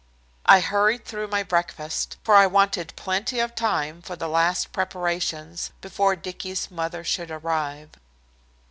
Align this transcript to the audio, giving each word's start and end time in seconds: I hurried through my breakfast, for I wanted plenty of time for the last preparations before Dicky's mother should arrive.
I 0.47 0.61
hurried 0.61 1.05
through 1.05 1.27
my 1.27 1.43
breakfast, 1.43 2.17
for 2.23 2.33
I 2.35 2.47
wanted 2.47 2.91
plenty 2.95 3.37
of 3.39 3.53
time 3.53 4.01
for 4.01 4.15
the 4.15 4.27
last 4.27 4.71
preparations 4.71 5.71
before 5.79 6.15
Dicky's 6.15 6.71
mother 6.71 7.03
should 7.03 7.29
arrive. 7.29 7.91